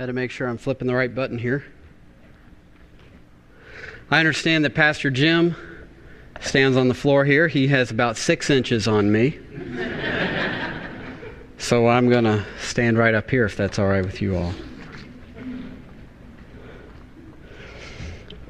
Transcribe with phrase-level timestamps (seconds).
[0.00, 1.62] Had to make sure I'm flipping the right button here.
[4.10, 5.54] I understand that Pastor Jim
[6.40, 7.48] stands on the floor here.
[7.48, 9.38] He has about six inches on me.
[11.58, 14.54] so I'm going to stand right up here if that's all right with you all.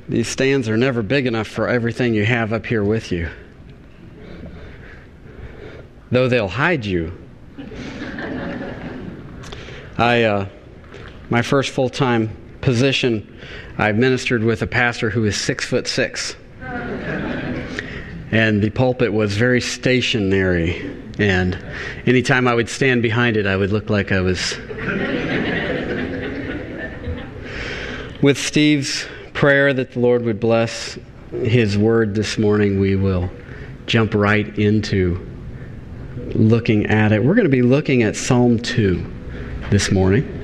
[0.08, 3.28] These stands are never big enough for everything you have up here with you.
[6.12, 7.12] Though they'll hide you.
[9.98, 10.46] I, uh,
[11.30, 13.38] my first full time position,
[13.78, 16.36] I ministered with a pastor who was six foot six.
[18.32, 20.96] And the pulpit was very stationary.
[21.18, 21.58] And
[22.06, 24.56] anytime I would stand behind it, I would look like I was.
[28.22, 30.98] with Steve's prayer that the Lord would bless
[31.30, 33.30] his word this morning, we will
[33.86, 35.26] jump right into
[36.34, 37.24] looking at it.
[37.24, 39.04] We're going to be looking at Psalm 2
[39.70, 40.39] this morning.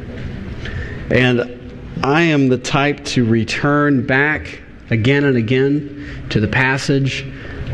[1.10, 7.24] And I am the type to return back again and again to the passage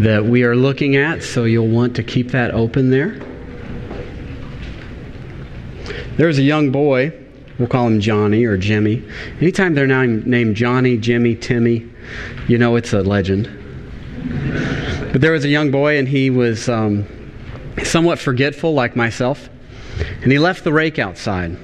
[0.00, 3.20] that we are looking at, so you'll want to keep that open there.
[6.16, 7.12] There's a young boy
[7.58, 9.04] We'll call him Johnny or Jimmy.
[9.40, 11.88] Anytime they're named Johnny, Jimmy, Timmy,
[12.48, 13.48] you know it's a legend.
[15.12, 17.06] But there was a young boy, and he was um,
[17.84, 19.48] somewhat forgetful, like myself.
[20.22, 21.56] And he left the rake outside.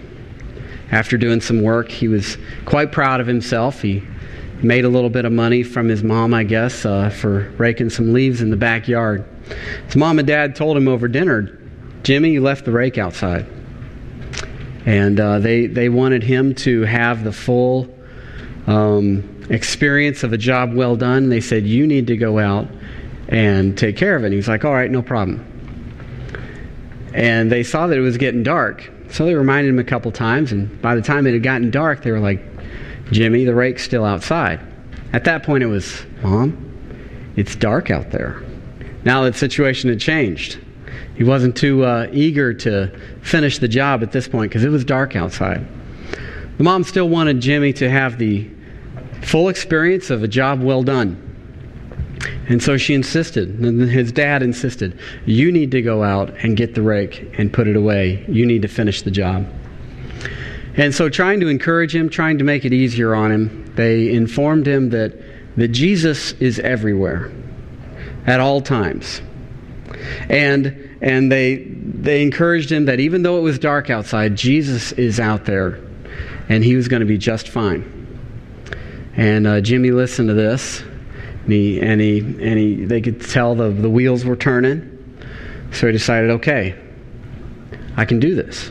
[0.90, 3.82] After doing some work, he was quite proud of himself.
[3.82, 4.02] He
[4.62, 8.12] made a little bit of money from his mom, I guess, uh, for raking some
[8.12, 9.24] leaves in the backyard.
[9.86, 11.58] His mom and dad told him over dinner,
[12.02, 13.46] Jimmy, you left the rake outside.
[14.86, 17.94] And uh, they, they wanted him to have the full
[18.66, 21.28] um, experience of a job well done.
[21.28, 22.68] They said, You need to go out
[23.28, 24.32] and take care of it.
[24.32, 25.44] He's like, All right, no problem.
[27.12, 28.90] And they saw that it was getting dark.
[29.10, 30.52] So they reminded him a couple times.
[30.52, 32.42] And by the time it had gotten dark, they were like,
[33.10, 34.60] Jimmy, the rake's still outside.
[35.12, 38.42] At that point, it was, Mom, it's dark out there.
[39.04, 40.58] Now the situation had changed.
[41.16, 44.84] He wasn't too uh, eager to finish the job at this point because it was
[44.84, 45.66] dark outside.
[46.58, 48.48] The mom still wanted Jimmy to have the
[49.22, 51.27] full experience of a job well done.
[52.48, 56.74] And so she insisted, and his dad insisted, you need to go out and get
[56.74, 58.24] the rake and put it away.
[58.26, 59.46] You need to finish the job.
[60.76, 64.66] And so, trying to encourage him, trying to make it easier on him, they informed
[64.66, 65.12] him that,
[65.56, 67.32] that Jesus is everywhere
[68.26, 69.20] at all times.
[70.28, 75.18] And and they they encouraged him that even though it was dark outside, Jesus is
[75.18, 75.80] out there,
[76.48, 77.94] and he was going to be just fine.
[79.16, 80.82] And uh, Jimmy listened to this,
[81.48, 85.18] and he and he and he they could tell the the wheels were turning,
[85.72, 86.78] so he decided, okay,
[87.96, 88.70] I can do this.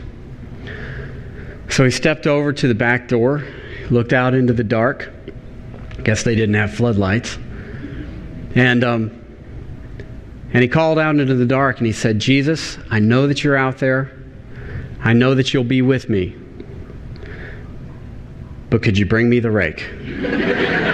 [1.68, 3.44] So he stepped over to the back door,
[3.90, 5.12] looked out into the dark.
[6.04, 7.36] Guess they didn't have floodlights,
[8.54, 8.84] and.
[8.84, 9.14] Um,
[10.50, 13.54] and he called out into the dark and he said, Jesus, I know that you're
[13.54, 14.10] out there.
[15.00, 16.34] I know that you'll be with me.
[18.70, 19.84] But could you bring me the rake?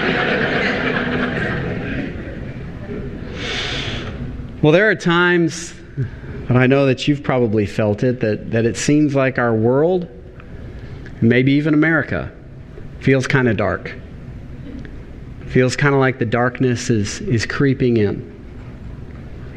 [4.64, 5.74] well, there are times,
[6.48, 10.08] and I know that you've probably felt it, that, that it seems like our world,
[11.20, 12.32] maybe even America,
[13.00, 13.94] feels kind of dark.
[15.48, 18.32] Feels kind of like the darkness is, is creeping in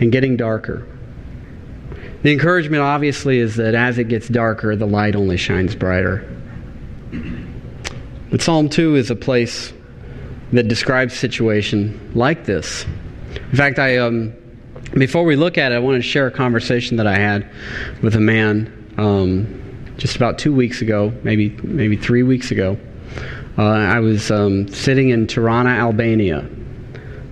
[0.02, 0.86] and getting darker.
[2.24, 6.28] The encouragement, obviously, is that as it gets darker, the light only shines brighter.
[8.30, 9.72] But Psalm 2 is a place
[10.52, 12.86] that describes situation like this.
[13.52, 14.34] In fact, I, um,
[14.94, 17.50] before we look at it, I want to share a conversation that I had
[18.02, 22.78] with a man um, just about two weeks ago, maybe, maybe three weeks ago.
[23.58, 26.48] Uh, I was um, sitting in Tirana, Albania,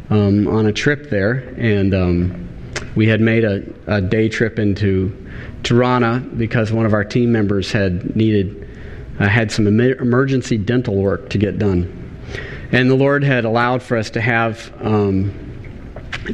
[0.09, 2.50] um, on a trip there, and um,
[2.95, 5.16] we had made a, a day trip into
[5.63, 8.62] Tirana because one of our team members had needed
[9.19, 12.19] uh, had some emergency dental work to get done,
[12.71, 15.44] and the Lord had allowed for us to have um,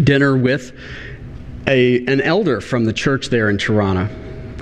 [0.03, 0.73] dinner with
[1.67, 4.09] a an elder from the church there in Tirana.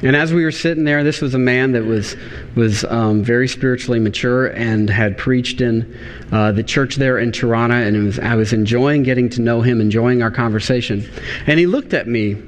[0.02, 2.16] And as we were sitting there, this was a man that was
[2.56, 5.98] was um, very spiritually mature and had preached in
[6.32, 9.82] uh, the church there in Tirana, and was, I was enjoying getting to know him,
[9.82, 11.10] enjoying our conversation.
[11.48, 12.42] And he looked at me.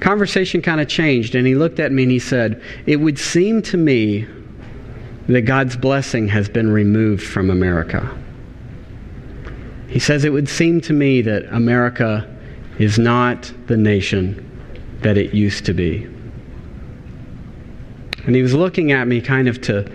[0.00, 3.62] Conversation kind of changed, and he looked at me and he said, "It would seem
[3.62, 4.26] to me
[5.28, 8.08] that God's blessing has been removed from America."
[9.88, 12.26] He says, "It would seem to me that America
[12.78, 14.44] is not the nation
[15.02, 16.06] that it used to be."
[18.26, 19.86] And he was looking at me kind of to,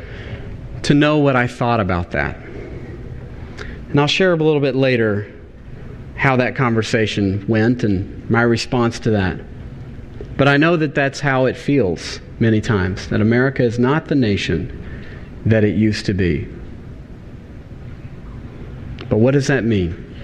[0.82, 2.36] to know what I thought about that.
[3.92, 5.28] And I'll share a little bit later
[6.16, 9.40] how that conversation went and my response to that.
[10.36, 14.16] But I know that that's how it feels many times that America is not the
[14.16, 14.72] nation
[15.46, 16.48] that it used to be.
[19.14, 20.16] But what does that mean?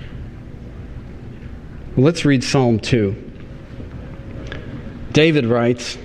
[1.95, 3.15] Well, let's read Psalm 2.
[5.11, 5.95] David writes,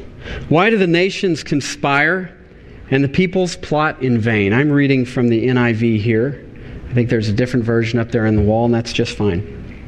[0.50, 2.36] Why do the nations conspire
[2.90, 4.52] and the peoples plot in vain?
[4.52, 6.46] I'm reading from the NIV here.
[6.90, 9.80] I think there's a different version up there on the wall, and that's just fine.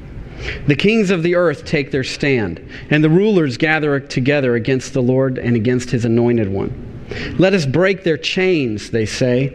[0.66, 5.02] The kings of the earth take their stand, and the rulers gather together against the
[5.02, 7.04] Lord and against his anointed one.
[7.38, 9.54] Let us break their chains, they say,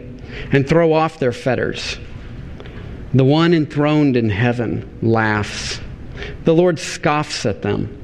[0.52, 1.98] and throw off their fetters.
[3.14, 5.80] The one enthroned in heaven laughs.
[6.44, 7.98] The Lord scoffs at them.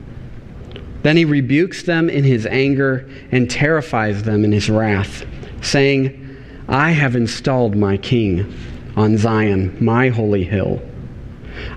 [1.02, 5.24] Then he rebukes them in his anger and terrifies them in his wrath,
[5.62, 6.36] saying,
[6.68, 8.52] I have installed my king
[8.96, 10.82] on Zion, my holy hill.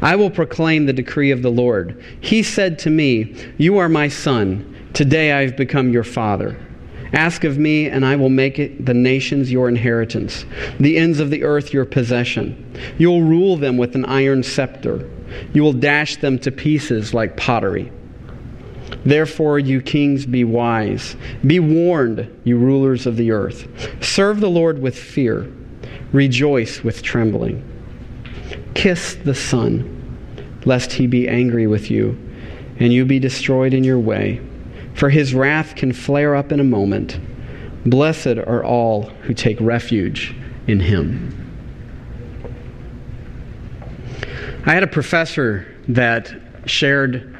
[0.02, 2.04] I will proclaim the decree of the Lord.
[2.20, 4.68] He said to me, You are my son.
[4.94, 6.60] Today I have become your father.
[7.14, 10.46] Ask of me, and I will make it the nations your inheritance,
[10.80, 12.74] the ends of the earth your possession.
[12.98, 15.10] You will rule them with an iron scepter.
[15.54, 17.92] You will dash them to pieces like pottery.
[19.06, 21.16] Therefore, you kings, be wise.
[21.46, 23.68] Be warned, you rulers of the earth.
[24.04, 25.52] Serve the Lord with fear.
[26.14, 27.68] Rejoice with trembling.
[28.74, 30.18] Kiss the Son,
[30.66, 32.18] lest he be angry with you,
[32.80, 34.42] and you be destroyed in your way.
[34.94, 37.20] For his wrath can flare up in a moment.
[37.86, 40.36] Blessed are all who take refuge
[40.68, 41.38] in him.
[44.66, 46.32] I had a professor that
[46.66, 47.36] shared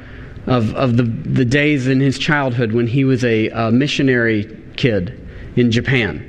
[0.46, 5.20] of, of the, the days in his childhood when he was a, a missionary kid
[5.54, 6.28] in Japan.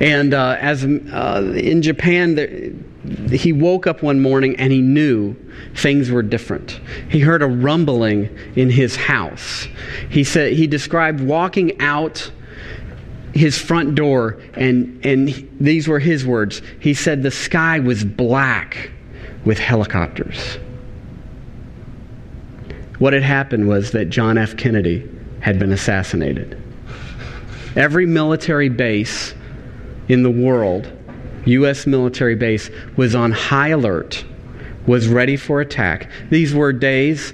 [0.00, 2.36] And uh, as uh, in Japan,
[3.30, 5.36] he woke up one morning and he knew
[5.74, 6.80] things were different.
[7.08, 9.68] He heard a rumbling in his house.
[10.08, 12.30] He said he described walking out
[13.34, 16.62] his front door and and these were his words.
[16.80, 18.90] He said the sky was black
[19.44, 20.58] with helicopters.
[22.98, 24.56] What had happened was that John F.
[24.56, 25.08] Kennedy
[25.40, 26.60] had been assassinated.
[27.76, 29.34] Every military base
[30.08, 30.90] in the world,
[31.46, 31.86] U.S.
[31.86, 34.24] military base, was on high alert,
[34.86, 36.10] was ready for attack.
[36.30, 37.32] These were days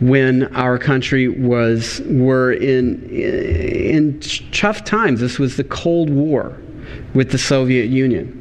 [0.00, 4.20] when our country was were in in
[4.52, 5.20] tough times.
[5.20, 6.56] This was the Cold War
[7.14, 8.34] with the Soviet Union.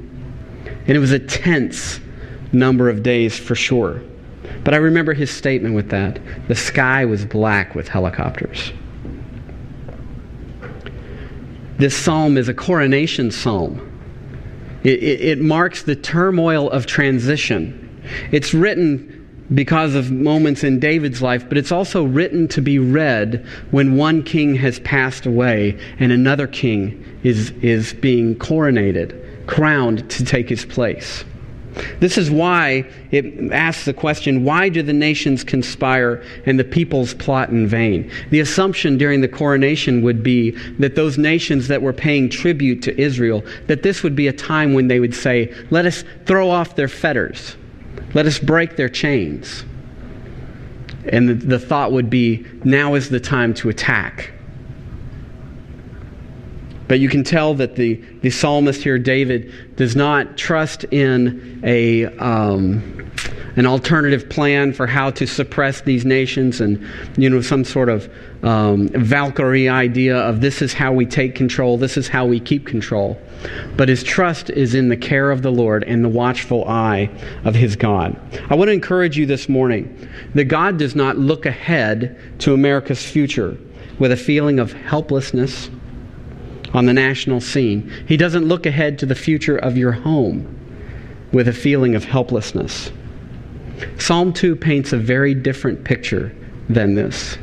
[0.88, 2.00] And it was a tense
[2.54, 4.02] number of days for sure.
[4.64, 6.20] But I remember his statement with that.
[6.48, 8.72] The sky was black with helicopters.
[11.78, 13.97] This psalm is a coronation psalm.
[14.88, 18.02] It, it, it, marks the turmoil of transition.
[18.32, 23.46] It's written because of moments in David's life, but it's also written to be read
[23.72, 30.24] when one king has passed away and another king is, is being coronated, crowned to
[30.24, 31.26] take his place.
[32.00, 37.14] This is why it asks the question why do the nations conspire and the peoples
[37.14, 38.12] plot in vain?
[38.30, 43.00] The assumption during the coronation would be that those nations that were paying tribute to
[43.00, 46.76] Israel, that this would be a time when they would say, let us throw off
[46.76, 47.56] their fetters,
[48.14, 49.64] let us break their chains.
[51.10, 54.32] And the, the thought would be, now is the time to attack.
[56.88, 62.06] But you can tell that the, the psalmist here, David, does not trust in a,
[62.18, 63.12] um,
[63.56, 66.86] an alternative plan for how to suppress these nations and,
[67.18, 68.10] you know, some sort of
[68.44, 72.66] um, Valkyrie idea of this is how we take control, this is how we keep
[72.66, 73.20] control.
[73.76, 77.10] But his trust is in the care of the Lord and the watchful eye
[77.44, 78.20] of his God.
[78.50, 83.04] I want to encourage you this morning that God does not look ahead to America's
[83.04, 83.58] future
[84.00, 85.70] with a feeling of helplessness
[86.78, 87.92] on the national scene.
[88.08, 90.54] He doesn't look ahead to the future of your home
[91.32, 92.92] with a feeling of helplessness.
[93.98, 96.36] Psalm 2 paints a very different picture
[96.70, 97.40] than this.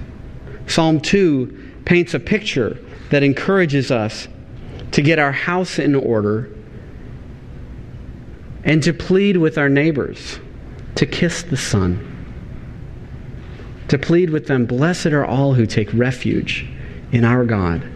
[0.68, 2.78] Psalm 2 paints a picture
[3.10, 4.28] that encourages us
[4.92, 6.48] to get our house in order
[8.62, 10.38] and to plead with our neighbors
[10.94, 11.98] to kiss the Son.
[13.88, 16.68] To plead with them, blessed are all who take refuge
[17.10, 17.90] in our God.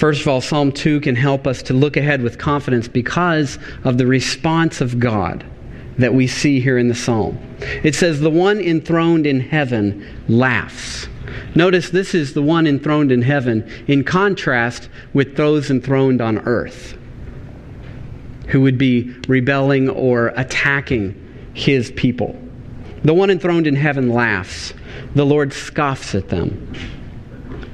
[0.00, 3.98] First of all, Psalm 2 can help us to look ahead with confidence because of
[3.98, 5.44] the response of God
[5.98, 7.38] that we see here in the psalm.
[7.82, 11.06] It says, The one enthroned in heaven laughs.
[11.54, 16.96] Notice this is the one enthroned in heaven in contrast with those enthroned on earth
[18.48, 21.14] who would be rebelling or attacking
[21.52, 22.40] his people.
[23.04, 24.72] The one enthroned in heaven laughs.
[25.14, 26.74] The Lord scoffs at them.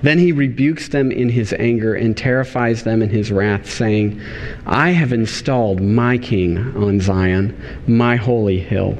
[0.07, 4.21] Then he rebukes them in his anger and terrifies them in his wrath, saying,
[4.65, 8.97] I have installed my king on Zion, my holy hill.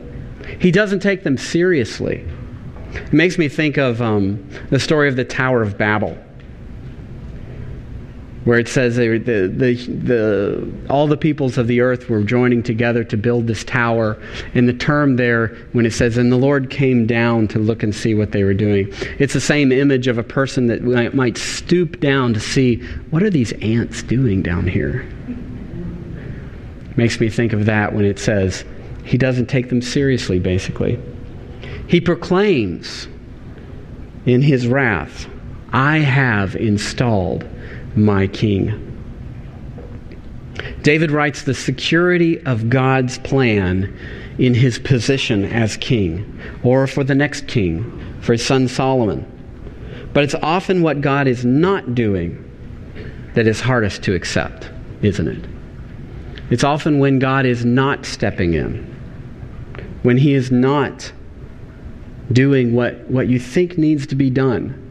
[0.59, 2.25] He doesn't take them seriously.
[2.93, 6.19] It makes me think of um, the story of the Tower of Babel
[8.47, 13.03] where it says the, the, the, all the peoples of the earth were joining together
[13.03, 14.17] to build this tower.
[14.55, 17.93] And the term there, when it says, and the Lord came down to look and
[17.93, 18.87] see what they were doing,
[19.19, 22.76] it's the same image of a person that might stoop down to see,
[23.11, 25.05] what are these ants doing down here?
[26.95, 28.65] Makes me think of that when it says,
[29.03, 31.00] he doesn't take them seriously, basically.
[31.88, 33.09] He proclaims
[34.25, 35.29] in his wrath,
[35.73, 37.45] I have installed
[37.97, 38.93] my king.
[40.83, 43.95] David writes the security of God's plan
[44.38, 47.85] in his position as king, or for the next king,
[48.21, 49.25] for his son Solomon.
[50.12, 52.43] But it's often what God is not doing
[53.35, 54.71] that is hardest to accept,
[55.03, 55.45] isn't it?
[56.50, 58.85] It's often when God is not stepping in,
[60.03, 61.12] when he is not
[62.33, 64.86] doing what, what you think needs to be done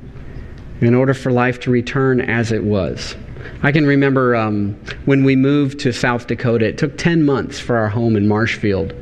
[0.85, 3.15] in order for life to return as it was.
[3.63, 4.73] I can remember um,
[5.05, 8.93] when we moved to South Dakota, it took 10 months for our home in Marshfield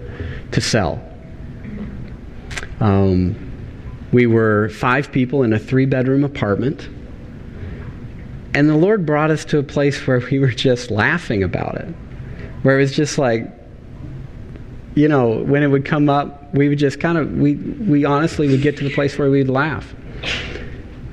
[0.51, 1.01] to sell.
[2.79, 3.35] Um,
[4.11, 6.87] we were five people in a three bedroom apartment.
[8.53, 11.87] And the Lord brought us to a place where we were just laughing about it.
[12.61, 13.51] Where it was just like,
[14.95, 18.47] you know, when it would come up, we would just kind of, we, we honestly
[18.47, 19.95] would get to the place where we'd laugh.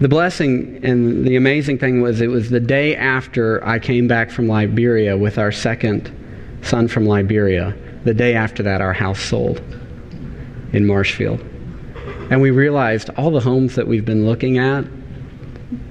[0.01, 4.31] The blessing and the amazing thing was it was the day after I came back
[4.31, 6.11] from Liberia with our second
[6.63, 7.77] son from Liberia.
[8.05, 9.63] The day after that, our house sold
[10.73, 11.41] in Marshfield.
[12.31, 14.87] And we realized all the homes that we've been looking at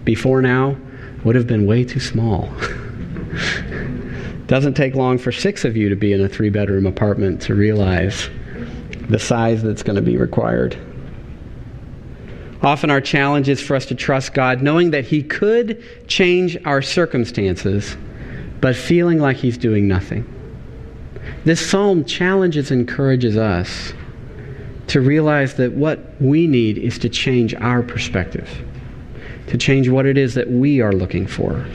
[0.05, 0.75] before now
[1.23, 2.51] would have been way too small.
[4.47, 7.53] Doesn't take long for six of you to be in a three bedroom apartment to
[7.53, 8.27] realize
[9.07, 10.75] the size that's going to be required.
[12.61, 16.81] Often our challenge is for us to trust God, knowing that He could change our
[16.81, 17.95] circumstances,
[18.59, 20.27] but feeling like He's doing nothing.
[21.45, 23.93] This psalm challenges and encourages us
[24.87, 28.49] to realize that what we need is to change our perspective,
[29.47, 31.65] to change what it is that we are looking for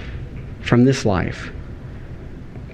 [0.60, 1.50] from this life.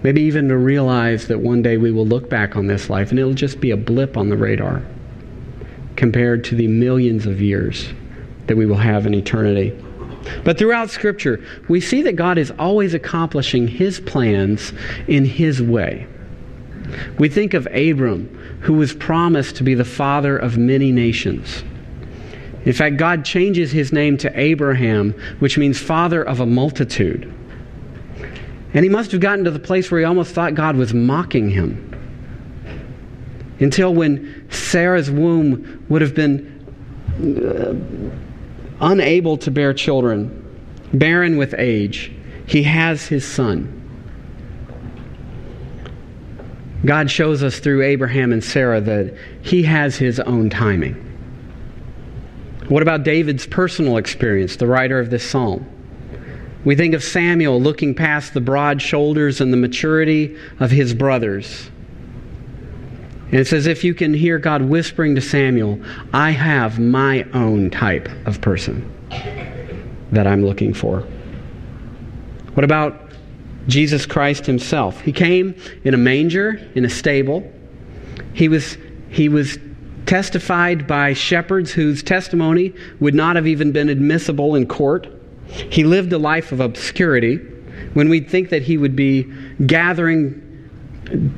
[0.03, 3.19] Maybe even to realize that one day we will look back on this life and
[3.19, 4.83] it'll just be a blip on the radar
[5.95, 7.93] compared to the millions of years
[8.51, 9.71] that we will have in eternity.
[10.43, 14.73] But throughout Scripture, we see that God is always accomplishing His plans
[15.07, 16.09] in His way.
[17.17, 18.27] We think of Abram,
[18.63, 21.63] who was promised to be the father of many nations.
[22.65, 27.33] In fact, God changes his name to Abraham, which means father of a multitude.
[28.75, 31.51] And he must have gotten to the place where he almost thought God was mocking
[31.51, 31.87] him.
[33.61, 36.51] Until when Sarah's womb would have been
[37.21, 37.75] uh,
[38.81, 40.45] unable to bear children,
[40.93, 42.13] barren with age,
[42.47, 43.77] he has his son.
[46.85, 50.95] God shows us through Abraham and Sarah that he has his own timing.
[52.69, 55.67] What about David's personal experience, the writer of this psalm?
[56.65, 61.71] We think of Samuel looking past the broad shoulders and the maturity of his brothers
[63.31, 65.81] and it's as if you can hear God whispering to Samuel,
[66.13, 68.91] I have my own type of person
[70.11, 71.07] that I'm looking for.
[72.55, 73.11] What about
[73.69, 75.01] Jesus Christ himself?
[75.01, 77.49] He came in a manger, in a stable.
[78.33, 78.77] He was,
[79.11, 79.59] he was
[80.07, 85.07] testified by shepherds whose testimony would not have even been admissible in court.
[85.47, 87.37] He lived a life of obscurity
[87.95, 89.23] when we'd think that he would be
[89.67, 90.50] gathering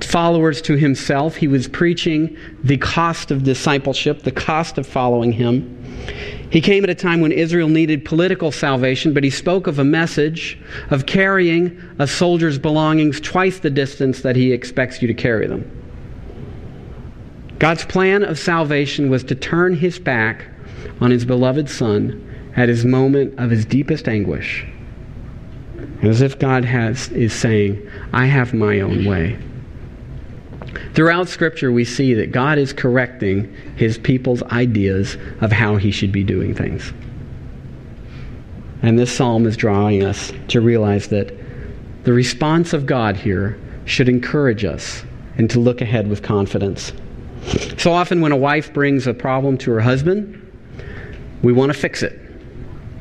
[0.00, 1.36] followers to himself.
[1.36, 5.78] He was preaching the cost of discipleship, the cost of following him.
[6.50, 9.84] He came at a time when Israel needed political salvation, but he spoke of a
[9.84, 10.58] message
[10.90, 15.64] of carrying a soldier's belongings twice the distance that he expects you to carry them.
[17.58, 20.46] God's plan of salvation was to turn his back
[21.00, 24.66] on his beloved Son at his moment of his deepest anguish.
[26.02, 29.38] As if God has, is saying, I have my own way.
[30.94, 36.12] Throughout Scripture, we see that God is correcting his people's ideas of how he should
[36.12, 36.92] be doing things.
[38.82, 41.34] And this psalm is drawing us to realize that
[42.04, 45.02] the response of God here should encourage us
[45.38, 46.92] and to look ahead with confidence.
[47.78, 50.38] So often, when a wife brings a problem to her husband,
[51.42, 52.18] we want to fix it.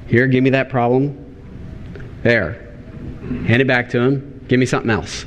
[0.07, 1.17] Here, give me that problem.
[2.23, 2.53] There.
[3.45, 4.45] Hand it back to him.
[4.47, 5.25] Give me something else.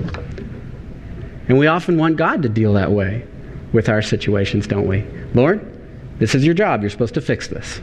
[1.48, 3.26] And we often want God to deal that way
[3.72, 5.04] with our situations, don't we?
[5.34, 5.70] Lord,
[6.18, 6.80] this is your job.
[6.80, 7.80] You're supposed to fix this.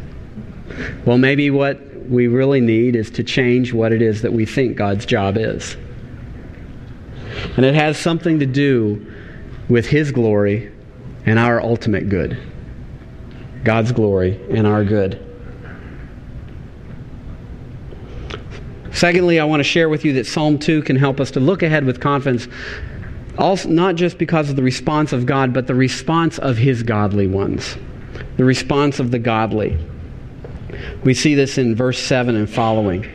[1.06, 4.78] Well, maybe what we really need is to change what it is that we think
[4.78, 5.76] God's job is.
[7.56, 9.06] And it has something to do
[9.70, 10.72] with His glory
[11.26, 12.38] and our ultimate good.
[13.64, 15.28] God's glory and our good.
[18.92, 21.64] Secondly, I want to share with you that Psalm 2 can help us to look
[21.64, 22.48] ahead with confidence,
[23.38, 27.28] also, not just because of the response of God, but the response of His godly
[27.28, 27.78] ones.
[28.38, 29.78] The response of the godly.
[31.04, 33.06] We see this in verse 7 and following.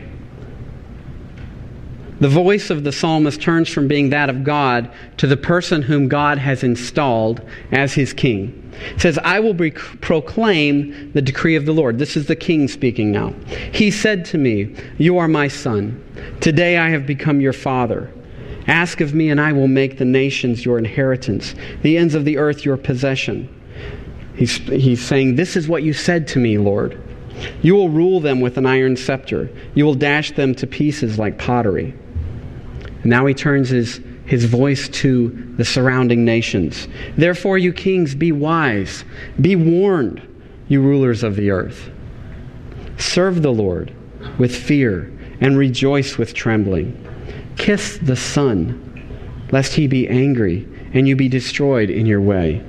[2.19, 6.07] The voice of the psalmist turns from being that of God to the person whom
[6.07, 8.71] God has installed as his king.
[8.95, 11.99] It says, I will be, proclaim the decree of the Lord.
[11.99, 13.33] This is the king speaking now.
[13.71, 16.03] He said to me, You are my son.
[16.41, 18.11] Today I have become your father.
[18.67, 22.37] Ask of me, and I will make the nations your inheritance, the ends of the
[22.37, 23.53] earth your possession.
[24.35, 27.01] He's, he's saying, This is what you said to me, Lord.
[27.61, 31.37] You will rule them with an iron scepter, you will dash them to pieces like
[31.37, 31.93] pottery.
[33.03, 36.87] Now he turns his, his voice to the surrounding nations.
[37.15, 39.05] Therefore, you kings, be wise.
[39.39, 40.21] Be warned,
[40.67, 41.89] you rulers of the earth.
[42.97, 43.93] Serve the Lord
[44.37, 47.03] with fear and rejoice with trembling.
[47.57, 52.63] Kiss the Son, lest he be angry and you be destroyed in your way.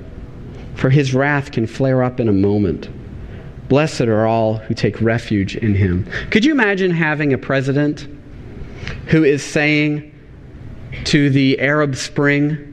[0.75, 2.89] For his wrath can flare up in a moment.
[3.69, 6.09] Blessed are all who take refuge in him.
[6.31, 8.07] Could you imagine having a president
[9.07, 10.09] who is saying,
[11.05, 12.65] to the Arab Spring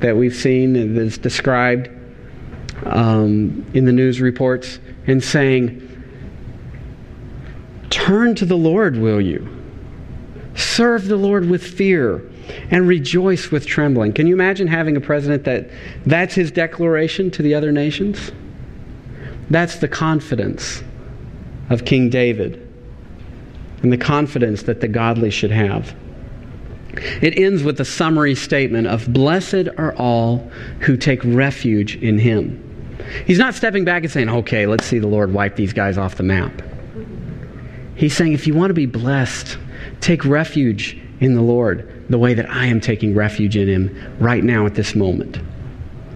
[0.00, 1.88] that we've seen and is described
[2.84, 5.80] um, in the news reports and saying,
[7.90, 9.48] Turn to the Lord, will you?
[10.56, 12.22] Serve the Lord with fear
[12.70, 14.12] and rejoice with trembling.
[14.12, 15.70] Can you imagine having a president that
[16.06, 18.32] that's his declaration to the other nations?
[19.50, 20.82] That's the confidence
[21.70, 22.60] of King David
[23.82, 25.94] and the confidence that the godly should have.
[27.20, 30.38] It ends with a summary statement of Blessed are all
[30.80, 32.60] who take refuge in him.
[33.26, 36.14] He's not stepping back and saying, Okay, let's see the Lord wipe these guys off
[36.14, 36.62] the map.
[37.96, 39.58] He's saying, If you want to be blessed,
[40.04, 44.44] take refuge in the Lord the way that I am taking refuge in him right
[44.44, 45.38] now at this moment.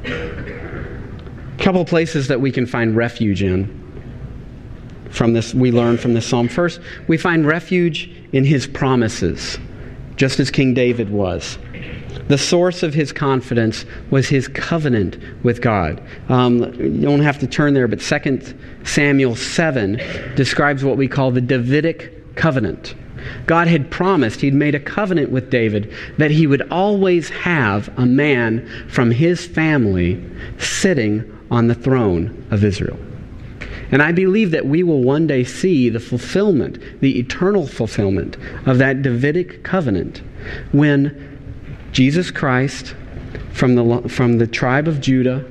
[0.05, 3.77] A couple places that we can find refuge in
[5.11, 9.59] from this we learn from this psalm first we find refuge in his promises
[10.17, 11.57] just as King David was.
[12.27, 16.03] The source of his confidence was his covenant with God.
[16.29, 21.31] Um, you don't have to turn there, but 2 Samuel 7 describes what we call
[21.31, 22.95] the Davidic covenant.
[23.47, 28.07] God had promised, He'd made a covenant with David that he would always have a
[28.07, 30.23] man from his family
[30.59, 32.99] sitting on the throne of Israel.
[33.91, 38.37] And I believe that we will one day see the fulfillment, the eternal fulfillment
[38.67, 40.23] of that Davidic covenant
[40.73, 41.39] when
[41.93, 42.95] Jesus Christ,
[43.53, 45.45] from the, from the tribe of Judah,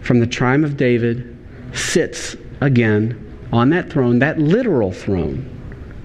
[0.00, 1.36] from the tribe of David,
[1.72, 5.44] sits again on that throne, that literal throne,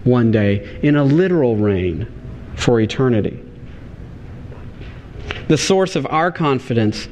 [0.04, 2.08] one day in a literal reign
[2.56, 3.44] for eternity.
[5.48, 7.08] The source of our confidence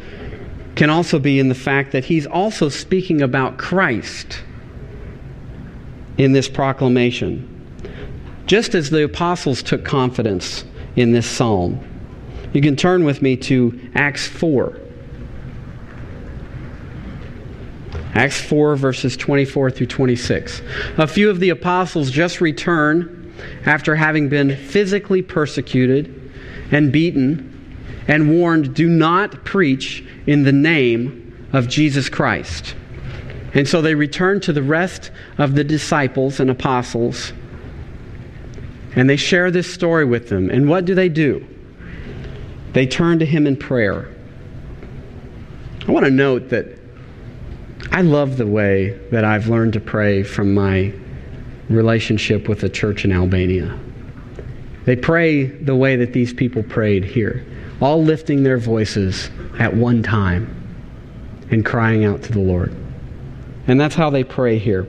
[0.76, 4.42] can also be in the fact that he's also speaking about Christ
[6.18, 7.46] in this proclamation.
[8.46, 10.64] Just as the apostles took confidence
[10.96, 11.80] in this psalm.
[12.54, 14.80] You can turn with me to Acts 4.
[18.14, 20.62] Acts 4, verses 24 through 26.
[20.98, 23.34] A few of the apostles just return
[23.66, 26.32] after having been physically persecuted
[26.72, 27.56] and beaten
[28.08, 32.76] and warned do not preach in the name of Jesus Christ.
[33.54, 37.34] And so they return to the rest of the disciples and apostles
[38.96, 40.50] and they share this story with them.
[40.50, 41.46] And what do they do?
[42.74, 44.14] They turn to him in prayer.
[45.88, 46.79] I want to note that
[47.92, 50.94] I love the way that I've learned to pray from my
[51.70, 53.78] relationship with the church in Albania.
[54.86, 57.46] They pray the way that these people prayed here
[57.82, 60.56] all lifting their voices at one time
[61.52, 62.76] and crying out to the Lord.
[63.68, 64.88] And that's how they pray here.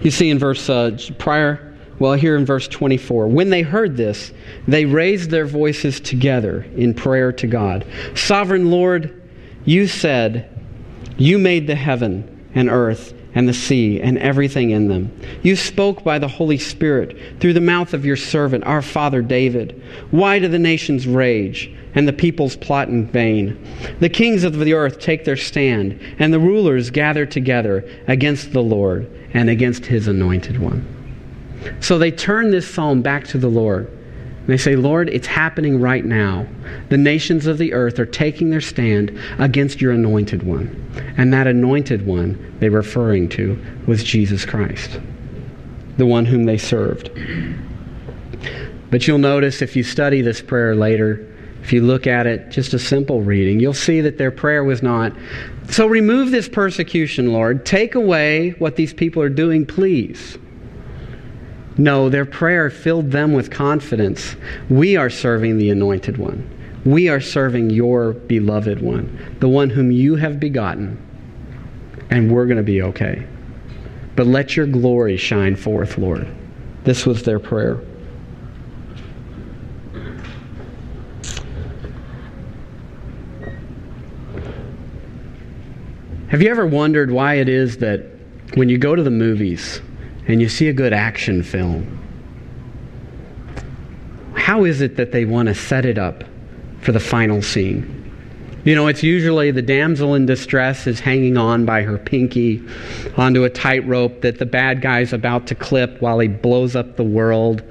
[0.00, 4.32] You see in verse uh, prior Well, here in verse 24, when they heard this,
[4.66, 7.86] they raised their voices together in prayer to God.
[8.14, 9.30] Sovereign Lord,
[9.64, 10.57] you said,
[11.18, 15.12] You made the heaven and earth and the sea and everything in them.
[15.42, 19.82] You spoke by the Holy Spirit through the mouth of your servant, our father David.
[20.10, 23.58] Why do the nations rage and the peoples plot in vain?
[24.00, 28.62] The kings of the earth take their stand, and the rulers gather together against the
[28.62, 30.86] Lord and against his anointed one.
[31.80, 33.97] So they turn this psalm back to the Lord.
[34.48, 36.46] And they say, Lord, it's happening right now.
[36.88, 40.90] The nations of the earth are taking their stand against your anointed one.
[41.18, 45.00] And that anointed one they're referring to was Jesus Christ,
[45.98, 47.10] the one whom they served.
[48.90, 51.30] But you'll notice if you study this prayer later,
[51.62, 54.82] if you look at it, just a simple reading, you'll see that their prayer was
[54.82, 55.12] not,
[55.68, 57.66] So remove this persecution, Lord.
[57.66, 60.38] Take away what these people are doing, please.
[61.78, 64.34] No, their prayer filled them with confidence.
[64.68, 66.48] We are serving the anointed one.
[66.84, 71.00] We are serving your beloved one, the one whom you have begotten,
[72.10, 73.24] and we're going to be okay.
[74.16, 76.26] But let your glory shine forth, Lord.
[76.82, 77.80] This was their prayer.
[86.28, 88.04] Have you ever wondered why it is that
[88.54, 89.80] when you go to the movies,
[90.28, 91.98] and you see a good action film,
[94.34, 96.22] how is it that they want to set it up
[96.82, 97.94] for the final scene?
[98.64, 102.62] You know, it's usually the damsel in distress is hanging on by her pinky
[103.16, 107.04] onto a tightrope that the bad guy's about to clip while he blows up the
[107.04, 107.62] world,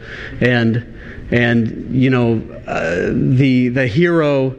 [0.42, 0.78] and
[1.30, 4.56] and you know uh, the the hero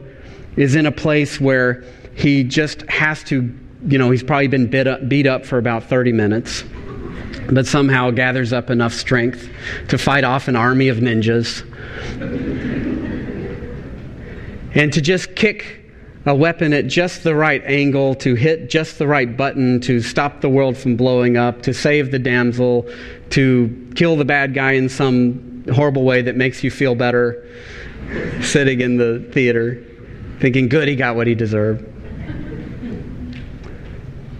[0.55, 1.83] is in a place where
[2.15, 3.53] he just has to,
[3.87, 6.63] you know, he's probably been up, beat up for about 30 minutes
[7.51, 9.49] but somehow gathers up enough strength
[9.87, 11.63] to fight off an army of ninjas
[14.75, 15.79] and to just kick
[16.25, 20.41] a weapon at just the right angle, to hit just the right button, to stop
[20.41, 22.87] the world from blowing up, to save the damsel,
[23.31, 27.47] to kill the bad guy in some horrible way that makes you feel better,
[28.41, 29.83] sitting in the theater,
[30.39, 31.85] thinking, good, he got what he deserved.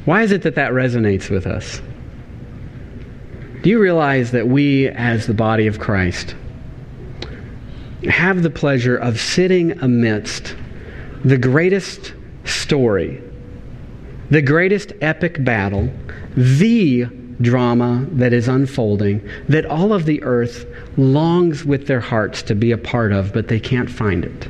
[0.06, 1.82] Why is it that that resonates with us?
[3.62, 6.34] Do you realize that we, as the body of Christ,
[8.06, 10.56] have the pleasure of sitting amidst
[11.26, 12.14] the greatest
[12.46, 13.22] story,
[14.30, 15.92] the greatest epic battle,
[16.38, 17.06] the
[17.42, 22.72] drama that is unfolding, that all of the earth longs with their hearts to be
[22.72, 24.48] a part of, but they can't find it?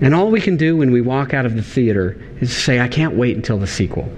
[0.00, 2.88] And all we can do when we walk out of the theater is say, I
[2.88, 4.10] can't wait until the sequel.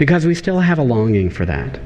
[0.00, 1.78] Because we still have a longing for that.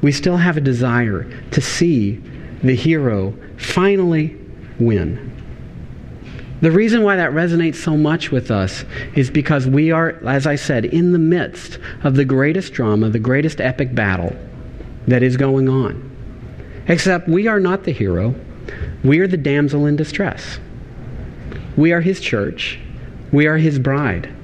[0.00, 2.20] We still have a desire to see
[2.64, 4.36] the hero finally
[4.80, 5.30] win.
[6.62, 10.56] The reason why that resonates so much with us is because we are, as I
[10.56, 14.34] said, in the midst of the greatest drama, the greatest epic battle
[15.06, 16.10] that is going on.
[16.88, 18.34] Except we are not the hero,
[19.04, 20.58] we are the damsel in distress.
[21.76, 22.80] We are his church,
[23.30, 24.34] we are his bride.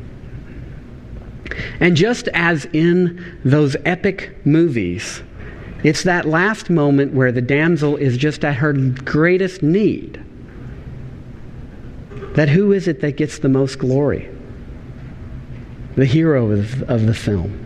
[1.81, 5.23] And just as in those epic movies,
[5.85, 10.23] it's that last moment where the damsel is just at her greatest need.
[12.35, 14.29] That who is it that gets the most glory?
[15.97, 17.65] The hero of, of the film.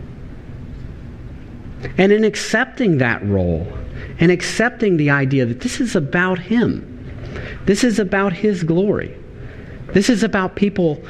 [1.97, 3.67] And in accepting that role,
[4.19, 6.89] and accepting the idea that this is about him,
[7.65, 9.15] this is about his glory,
[9.87, 11.03] this is about people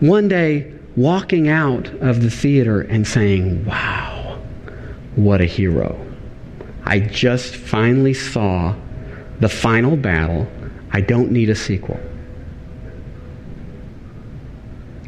[0.00, 4.40] one day walking out of the theater and saying, Wow,
[5.16, 5.98] what a hero.
[6.84, 8.74] I just finally saw
[9.40, 10.46] the final battle.
[10.92, 11.98] I don't need a sequel.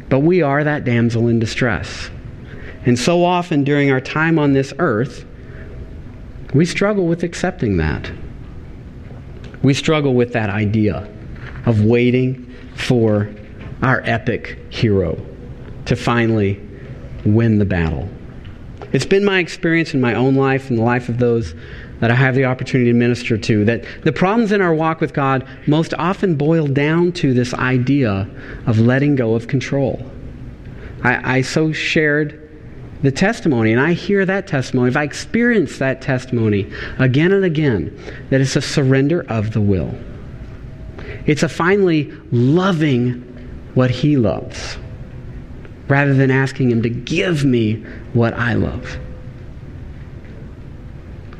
[0.09, 2.09] But we are that damsel in distress.
[2.85, 5.25] And so often during our time on this earth,
[6.53, 8.11] we struggle with accepting that.
[9.63, 11.11] We struggle with that idea
[11.65, 13.29] of waiting for
[13.81, 15.19] our epic hero
[15.85, 16.61] to finally
[17.25, 18.09] win the battle.
[18.91, 21.53] It's been my experience in my own life and the life of those
[21.99, 25.13] that I have the opportunity to minister to that the problems in our walk with
[25.13, 28.29] God most often boil down to this idea
[28.67, 30.11] of letting go of control.
[31.03, 32.41] I, I so shared
[33.01, 37.97] the testimony, and I hear that testimony, if I experience that testimony again and again,
[38.29, 39.93] that it's a surrender of the will.
[41.25, 43.21] It's a finally loving
[43.73, 44.77] what He loves
[45.87, 48.97] rather than asking Him to give me what I love.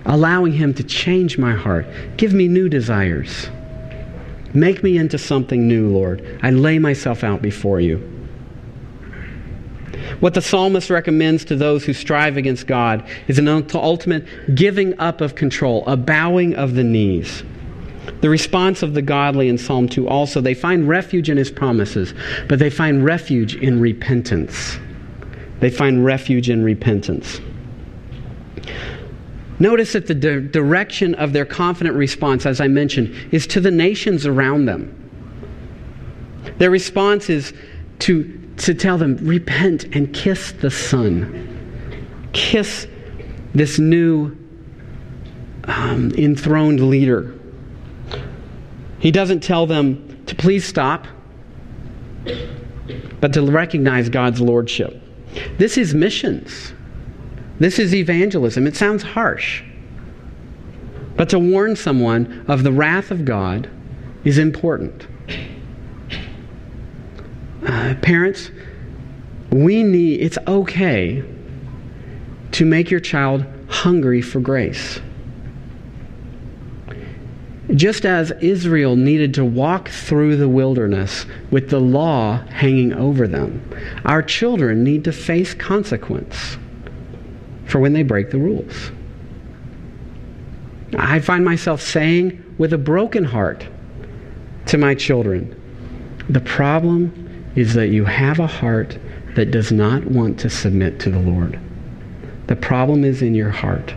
[0.05, 1.87] allowing Him to change my heart.
[2.17, 3.49] Give me new desires.
[4.53, 6.39] Make me into something new, Lord.
[6.43, 7.97] I lay myself out before you.
[10.19, 15.21] What the psalmist recommends to those who strive against God is an ultimate giving up
[15.21, 17.43] of control, a bowing of the knees.
[18.21, 22.13] The response of the godly in Psalm 2 also, they find refuge in his promises,
[22.47, 24.77] but they find refuge in repentance.
[25.59, 27.39] They find refuge in repentance.
[29.59, 33.71] Notice that the di- direction of their confident response, as I mentioned, is to the
[33.71, 34.91] nations around them.
[36.57, 37.53] Their response is
[37.99, 38.23] to,
[38.57, 41.51] to tell them, repent and kiss the Son.
[42.33, 42.87] Kiss
[43.53, 44.35] this new
[45.65, 47.33] um, enthroned leader.
[49.05, 51.05] He doesn't tell them to please stop,
[53.21, 54.99] but to recognize God's lordship.
[55.59, 56.73] This is missions.
[57.59, 58.65] This is evangelism.
[58.65, 59.61] It sounds harsh.
[61.15, 63.69] But to warn someone of the wrath of God
[64.23, 65.05] is important.
[67.63, 68.49] Uh, parents,
[69.51, 71.23] we need, it's okay
[72.53, 74.99] to make your child hungry for grace.
[77.73, 83.61] Just as Israel needed to walk through the wilderness with the law hanging over them,
[84.05, 86.57] our children need to face consequence
[87.65, 88.91] for when they break the rules.
[90.97, 93.67] I find myself saying with a broken heart
[94.67, 95.59] to my children,
[96.29, 98.97] the problem is that you have a heart
[99.35, 101.59] that does not want to submit to the Lord.
[102.47, 103.93] The problem is in your heart.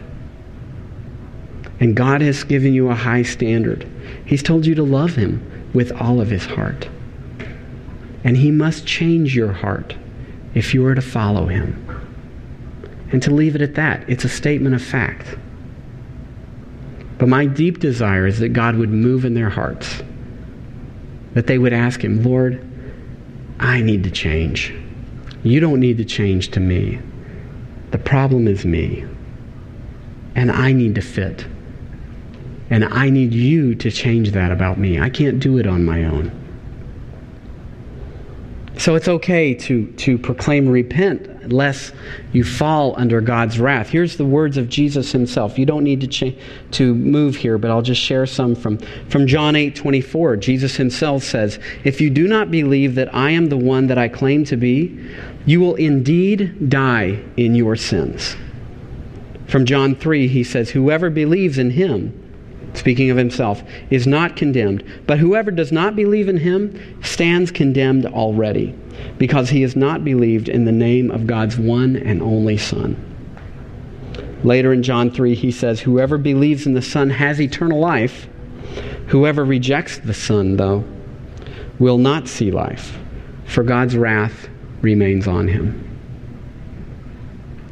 [1.81, 3.89] And God has given you a high standard.
[4.25, 6.89] He's told you to love Him with all of His heart.
[8.25, 9.97] And He must change your heart
[10.55, 11.85] if you are to follow Him
[13.13, 14.09] and to leave it at that.
[14.09, 15.37] It's a statement of fact.
[17.19, 20.03] But my deep desire is that God would move in their hearts,
[21.35, 22.65] that they would ask Him, Lord,
[23.61, 24.75] I need to change.
[25.43, 27.01] You don't need to change to me.
[27.91, 29.05] The problem is me.
[30.35, 31.47] And I need to fit.
[32.71, 35.01] And I need you to change that about me.
[35.01, 36.33] I can't do it on my own.
[38.79, 41.93] So it's okay to, to proclaim repent lest
[42.33, 43.89] you fall under God's wrath.
[43.89, 45.59] Here's the words of Jesus himself.
[45.59, 46.39] You don't need to, cha-
[46.73, 48.79] to move here, but I'll just share some from,
[49.09, 50.37] from John 8 24.
[50.37, 54.07] Jesus himself says, If you do not believe that I am the one that I
[54.07, 54.97] claim to be,
[55.45, 58.37] you will indeed die in your sins.
[59.49, 62.28] From John 3, he says, Whoever believes in him,
[62.75, 64.85] speaking of himself, is not condemned.
[65.07, 68.75] But whoever does not believe in him stands condemned already,
[69.19, 73.05] because he has not believed in the name of God's one and only Son.
[74.45, 78.29] Later in John 3, he says, Whoever believes in the Son has eternal life.
[79.09, 80.85] Whoever rejects the Son, though,
[81.79, 82.99] will not see life,
[83.47, 84.49] for God's wrath
[84.83, 85.85] remains on him.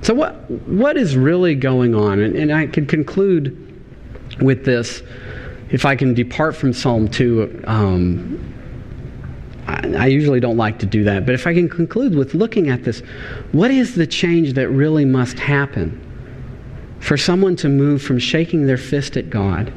[0.03, 2.21] So, what, what is really going on?
[2.21, 3.66] And, and I could conclude
[4.41, 5.03] with this,
[5.71, 8.55] if I can depart from Psalm 2, um,
[9.67, 12.69] I, I usually don't like to do that, but if I can conclude with looking
[12.69, 13.01] at this,
[13.53, 16.03] what is the change that really must happen
[17.01, 19.73] for someone to move from shaking their fist at God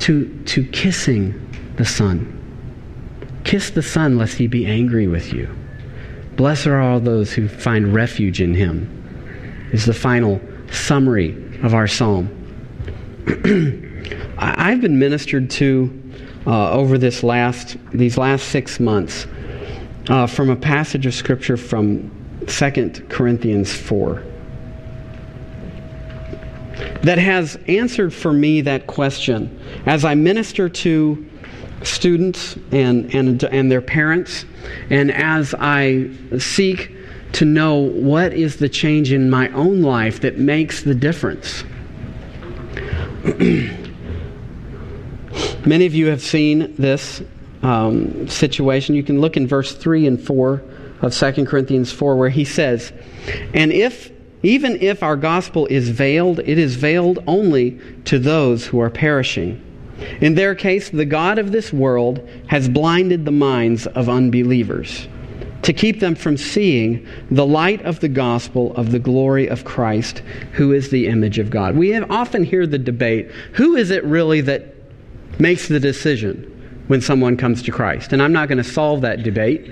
[0.00, 2.38] to, to kissing the Son?
[3.44, 5.48] Kiss the Son, lest he be angry with you.
[6.36, 8.88] Blessed are all those who find refuge in him,
[9.72, 12.41] is the final summary of our psalm.
[14.38, 16.02] I've been ministered to
[16.46, 19.26] uh, over this last these last six months
[20.08, 22.10] uh, from a passage of scripture from
[22.46, 24.24] 2 Corinthians 4
[27.02, 31.28] that has answered for me that question as I minister to
[31.84, 34.44] students and, and, and their parents,
[34.90, 36.94] and as I seek
[37.32, 41.64] to know what is the change in my own life that makes the difference.
[45.64, 47.22] Many of you have seen this
[47.62, 48.96] um, situation.
[48.96, 50.60] You can look in verse 3 and 4
[51.02, 52.92] of 2 Corinthians 4, where he says,
[53.54, 54.10] And if,
[54.42, 59.62] even if our gospel is veiled, it is veiled only to those who are perishing.
[60.20, 65.06] In their case, the God of this world has blinded the minds of unbelievers
[65.62, 70.22] to keep them from seeing the light of the gospel of the glory of Christ,
[70.52, 71.76] who is the image of God.
[71.76, 74.74] We often hear the debate who is it really that
[75.38, 76.48] makes the decision
[76.88, 78.12] when someone comes to Christ?
[78.12, 79.70] And I'm not going to solve that debate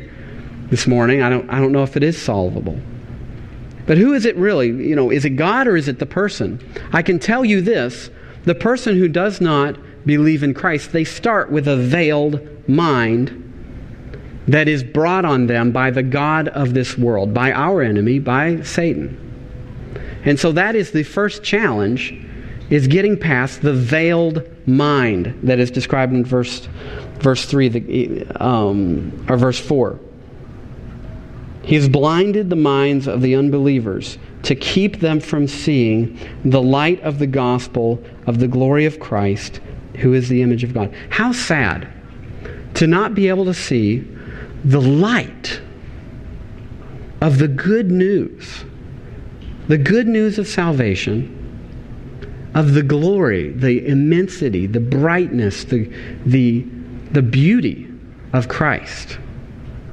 [0.70, 1.22] this morning.
[1.22, 2.79] I don't, I don't know if it is solvable.
[3.87, 4.68] But who is it really?
[4.68, 6.61] You know, is it God or is it the person?
[6.92, 8.11] I can tell you this
[8.44, 9.76] the person who does not
[10.07, 13.50] believe in Christ, they start with a veiled mind
[14.51, 18.61] that is brought on them by the God of this world, by our enemy, by
[18.63, 19.17] Satan.
[20.25, 22.15] And so that is the first challenge
[22.69, 26.69] is getting past the veiled mind that is described in verse
[27.19, 29.99] verse 3 the, um, or verse 4.
[31.63, 37.01] He has blinded the minds of the unbelievers to keep them from seeing the light
[37.03, 39.61] of the gospel of the glory of Christ,
[39.97, 40.95] who is the image of God.
[41.11, 41.93] How sad
[42.75, 43.99] to not be able to see
[44.64, 45.61] the light
[47.20, 48.64] of the good news,
[49.68, 51.37] the good news of salvation,
[52.55, 55.85] of the glory, the immensity, the brightness, the,
[56.27, 56.64] the,
[57.12, 57.92] the beauty
[58.33, 59.18] of Christ.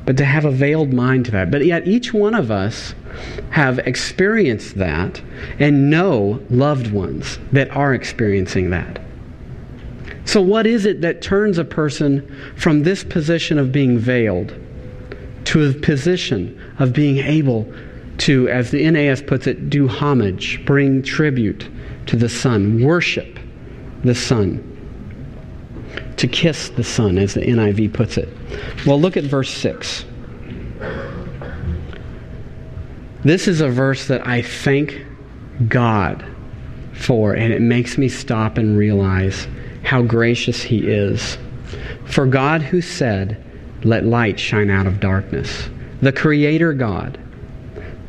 [0.05, 1.51] But to have a veiled mind to that.
[1.51, 2.95] But yet, each one of us
[3.49, 5.21] have experienced that
[5.59, 9.01] and know loved ones that are experiencing that.
[10.27, 14.53] So, what is it that turns a person from this position of being veiled
[15.45, 17.73] to a position of being able
[18.17, 21.69] to, as the NAS puts it, do homage, bring tribute
[22.07, 23.39] to the Son, worship
[24.03, 24.61] the Son,
[26.17, 28.27] to kiss the Son, as the NIV puts it?
[28.85, 30.03] Well, look at verse 6.
[33.23, 35.05] This is a verse that I thank
[35.69, 36.25] God
[36.91, 39.47] for, and it makes me stop and realize
[39.87, 41.37] how gracious He is.
[42.03, 43.41] For God, who said,
[43.83, 45.69] Let light shine out of darkness,
[46.01, 47.17] the Creator God,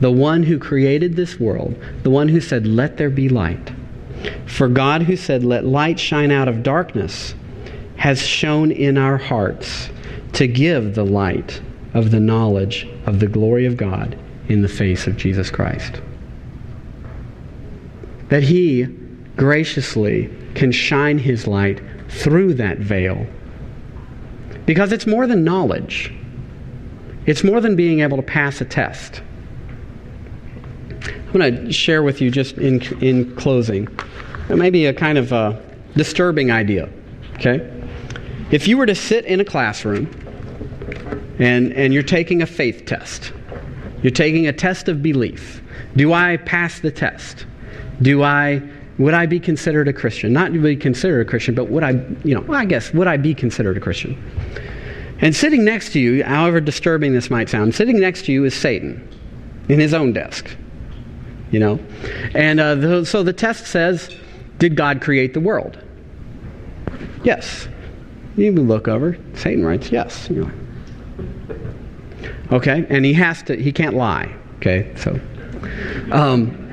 [0.00, 3.70] the one who created this world, the one who said, Let there be light.
[4.46, 7.36] For God, who said, Let light shine out of darkness,
[7.96, 9.88] has shone in our hearts
[10.32, 11.62] to give the light
[11.94, 16.00] of the knowledge of the glory of God in the face of Jesus Christ.
[18.30, 18.86] That He
[19.36, 23.24] graciously can shine his light through that veil.
[24.66, 26.12] Because it's more than knowledge,
[27.26, 29.22] it's more than being able to pass a test.
[31.00, 33.86] I'm going to share with you just in, in closing,
[34.48, 35.62] maybe a kind of a
[35.94, 36.88] disturbing idea.
[37.34, 37.70] Okay?
[38.50, 40.10] If you were to sit in a classroom
[41.38, 43.32] and, and you're taking a faith test,
[44.02, 45.62] you're taking a test of belief.
[45.94, 47.46] Do I pass the test?
[48.02, 48.62] Do I
[48.98, 50.32] would I be considered a Christian?
[50.32, 51.90] Not be considered a Christian, but would I,
[52.24, 54.20] you know, well, I guess, would I be considered a Christian?
[55.20, 58.54] And sitting next to you, however disturbing this might sound, sitting next to you is
[58.54, 59.08] Satan
[59.68, 60.50] in his own desk.
[61.50, 61.80] You know?
[62.34, 64.14] And uh, the, so the test says,
[64.58, 65.78] Did God create the world?
[67.22, 67.68] Yes.
[68.36, 70.28] You look over, Satan writes, Yes.
[70.30, 70.52] Like,
[72.52, 74.34] okay, and he has to, he can't lie.
[74.56, 75.18] Okay, so.
[76.12, 76.67] Um,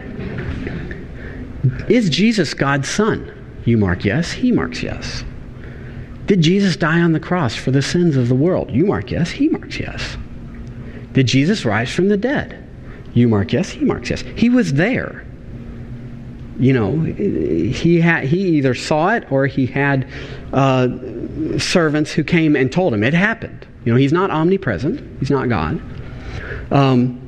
[1.88, 3.32] is Jesus God's Son?
[3.66, 4.32] You mark yes.
[4.32, 5.24] He marks yes.
[6.26, 8.72] Did Jesus die on the cross for the sins of the world?
[8.72, 9.30] You mark yes.
[9.30, 10.18] He marks yes.
[11.14, 12.62] Did Jesus rise from the dead?
[13.14, 13.70] You mark yes.
[13.70, 14.22] He marks yes.
[14.36, 15.26] He was there.
[16.58, 20.08] You know, he had he either saw it or he had
[20.54, 20.88] uh,
[21.58, 23.68] servants who came and told him it happened.
[23.84, 25.20] You know, he's not omnipresent.
[25.20, 25.82] He's not God.
[26.72, 27.22] Um,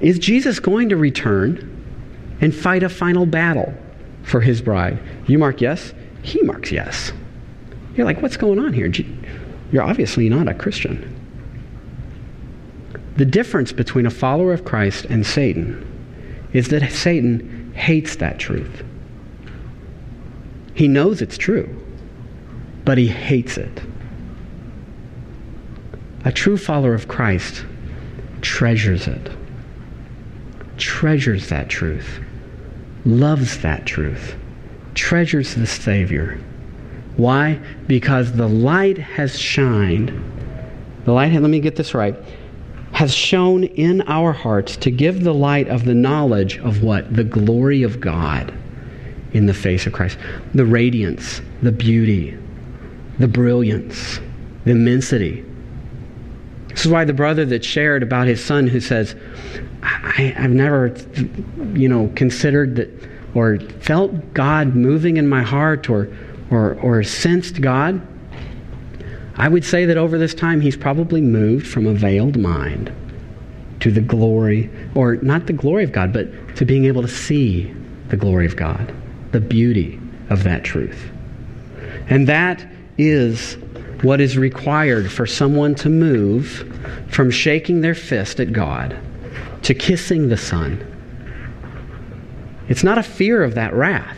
[0.00, 1.69] is Jesus going to return
[2.40, 3.74] and fight a final battle
[4.22, 4.98] for his bride.
[5.26, 7.12] You mark yes, he marks yes.
[7.94, 8.90] You're like, what's going on here?
[9.72, 11.16] You're obviously not a Christian.
[13.16, 15.86] The difference between a follower of Christ and Satan
[16.52, 18.84] is that Satan hates that truth.
[20.74, 21.68] He knows it's true,
[22.84, 23.82] but he hates it.
[26.24, 27.64] A true follower of Christ
[28.40, 29.30] treasures it,
[30.78, 32.20] treasures that truth
[33.04, 34.34] loves that truth,
[34.94, 36.38] treasures the Savior.
[37.16, 37.60] Why?
[37.86, 40.12] Because the light has shined.
[41.04, 42.16] The light, let me get this right,
[42.92, 47.14] has shone in our hearts to give the light of the knowledge of what?
[47.14, 48.54] The glory of God
[49.32, 50.18] in the face of Christ.
[50.54, 52.36] The radiance, the beauty,
[53.18, 54.20] the brilliance,
[54.64, 55.44] the immensity.
[56.80, 59.14] This is why the brother that shared about his son who says,
[59.82, 60.96] I, have never,
[61.74, 62.88] you know, considered that
[63.34, 66.10] or felt God moving in my heart or,
[66.50, 68.00] or, or sensed God.
[69.36, 72.90] I would say that over this time, he's probably moved from a veiled mind
[73.80, 77.74] to the glory, or not the glory of God, but to being able to see
[78.08, 78.90] the glory of God,
[79.32, 80.00] the beauty
[80.30, 81.10] of that truth.
[82.08, 82.66] And that
[82.96, 83.58] is
[84.02, 86.66] what is required for someone to move
[87.08, 88.98] from shaking their fist at God
[89.62, 90.86] to kissing the Son
[92.68, 94.16] It's not a fear of that wrath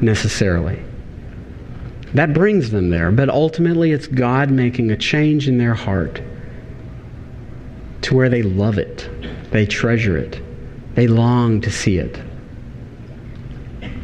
[0.00, 0.82] necessarily.
[2.14, 6.20] That brings them there, but ultimately it's God making a change in their heart
[8.02, 9.08] to where they love it,
[9.52, 10.40] they treasure it,
[10.94, 12.16] they long to see it.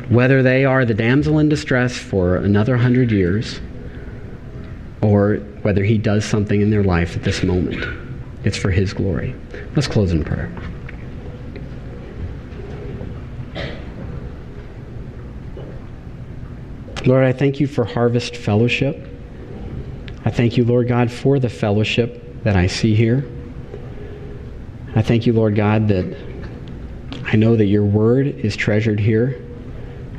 [0.08, 3.60] Whether they are the damsel in distress for another hundred years,
[5.02, 7.84] or whether He does something in their life at this moment,
[8.44, 9.34] it's for His glory.
[9.74, 10.50] Let's close in prayer.
[17.06, 19.08] Lord, I thank you for Harvest Fellowship.
[20.24, 23.24] I thank you, Lord God, for the fellowship that I see here.
[24.96, 26.16] I thank you, Lord God, that
[27.26, 29.40] I know that your word is treasured here,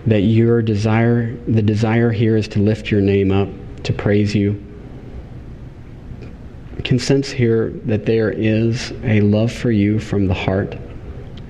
[0.05, 3.49] that your desire, the desire here is to lift your name up,
[3.83, 4.63] to praise you.
[6.87, 10.77] Can sense here that there is a love for you from the heart,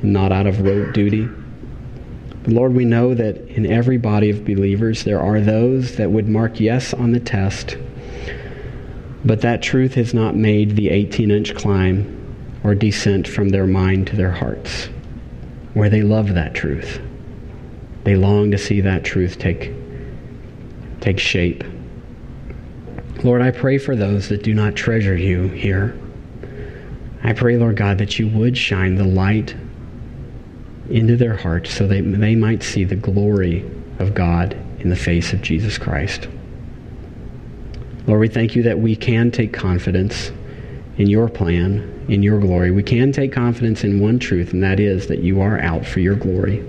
[0.02, 1.30] not out of rote duty.
[2.48, 6.60] Lord, we know that in every body of believers there are those that would mark
[6.60, 7.78] yes on the test,
[9.26, 14.08] but that truth has not made the 18 inch climb or descent from their mind
[14.08, 14.86] to their hearts,
[15.76, 17.00] where they love that truth.
[18.06, 19.72] They long to see that truth take,
[21.00, 21.64] take shape.
[23.24, 25.98] Lord, I pray for those that do not treasure you here.
[27.24, 29.56] I pray, Lord God, that you would shine the light
[30.90, 35.34] into their hearts so that they might see the glory of God in the face
[35.34, 36.28] of Jesus Christ.
[38.06, 40.32] Lord, we thank you that we can take confidence
[40.98, 42.72] in your plan, in your glory.
[42.72, 46.00] We can take confidence in one truth, and that is that you are out for
[46.00, 46.64] your glory.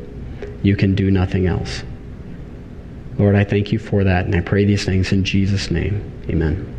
[0.63, 1.85] You can do nothing else.
[3.19, 6.01] Lord, I thank you for that, and I pray these things in Jesus' name.
[6.31, 6.78] Amen.